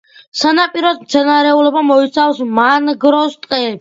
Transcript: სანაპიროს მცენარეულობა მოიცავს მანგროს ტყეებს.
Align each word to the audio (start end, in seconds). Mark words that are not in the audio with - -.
სანაპიროს 0.43 0.95
მცენარეულობა 1.03 1.83
მოიცავს 1.93 2.41
მანგროს 2.61 3.37
ტყეებს. 3.45 3.69